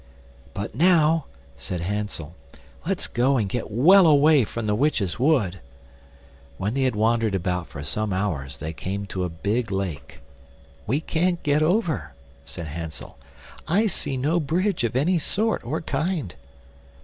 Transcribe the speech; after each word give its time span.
"But 0.55 0.73
now," 0.73 1.25
said 1.59 1.81
Hansel, 1.81 2.33
"let's 2.87 3.05
go 3.05 3.37
and 3.37 3.47
get 3.47 3.69
well 3.69 4.07
away 4.07 4.43
from 4.45 4.65
the 4.65 4.73
witch's 4.73 5.19
wood." 5.19 5.59
When 6.57 6.73
they 6.73 6.81
had 6.85 6.95
wandered 6.95 7.35
about 7.35 7.67
for 7.67 7.83
some 7.83 8.11
hours 8.11 8.57
they 8.57 8.73
came 8.73 9.05
to 9.05 9.23
a 9.23 9.29
big 9.29 9.69
lake. 9.71 10.19
"We 10.87 11.01
can't 11.01 11.43
get 11.43 11.61
over," 11.61 12.15
said 12.45 12.65
Hansel; 12.65 13.19
"I 13.67 13.85
see 13.85 14.17
no 14.17 14.39
bridge 14.39 14.83
of 14.83 14.95
any 14.95 15.19
sort 15.19 15.63
or 15.63 15.81
kind." 15.81 16.33